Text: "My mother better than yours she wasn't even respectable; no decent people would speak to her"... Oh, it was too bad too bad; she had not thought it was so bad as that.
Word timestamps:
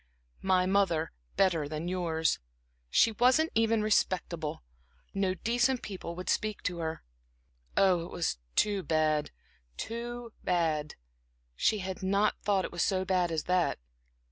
"My 0.41 0.65
mother 0.65 1.11
better 1.35 1.69
than 1.69 1.87
yours 1.87 2.39
she 2.89 3.11
wasn't 3.11 3.51
even 3.53 3.83
respectable; 3.83 4.63
no 5.13 5.35
decent 5.35 5.83
people 5.83 6.15
would 6.15 6.27
speak 6.27 6.63
to 6.63 6.79
her"... 6.79 7.03
Oh, 7.77 8.05
it 8.05 8.09
was 8.11 8.39
too 8.55 8.81
bad 8.81 9.29
too 9.77 10.33
bad; 10.43 10.95
she 11.55 11.77
had 11.85 12.01
not 12.01 12.35
thought 12.41 12.65
it 12.65 12.71
was 12.71 12.81
so 12.81 13.05
bad 13.05 13.31
as 13.31 13.43
that. 13.43 13.77